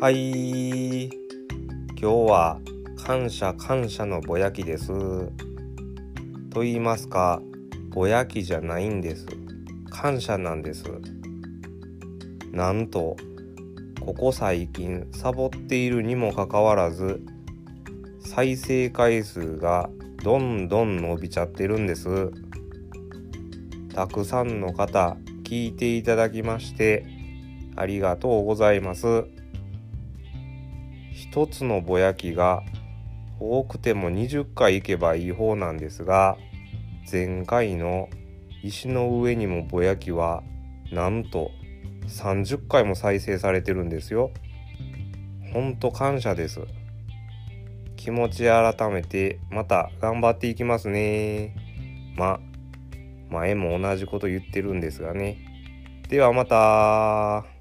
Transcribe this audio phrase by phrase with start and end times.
[0.00, 1.04] はい。
[1.04, 1.12] 今
[1.96, 2.60] 日は
[3.06, 4.88] 感謝感謝のぼやきです。
[6.50, 7.40] と言いますか
[7.90, 9.24] ぼやきじゃないんです。
[9.90, 10.84] 感謝なんです。
[12.50, 13.16] なんと
[14.00, 17.22] ここ最近サボっているにもかかわらず
[18.20, 19.88] 再生回数が
[20.22, 22.30] どんどん伸びちゃってるんです。
[23.94, 27.06] たくさんの方聞いていただきまして
[27.76, 29.24] ありがとうございます。
[31.24, 32.62] 一つのぼやきが
[33.40, 36.36] 多くても20回行けばいい方なんですが
[37.10, 38.10] 前回の
[38.62, 40.42] 石の上にもぼやきは
[40.92, 41.50] なんと
[42.08, 44.32] 30回も再生されてるんですよ。
[45.52, 46.60] ほんと感謝です。
[47.96, 51.56] 気持ち改めてまた頑張っていきますね。
[52.16, 52.38] ま
[53.30, 55.38] 前も同じこと言ってるんですがね。
[56.08, 57.53] ではまた。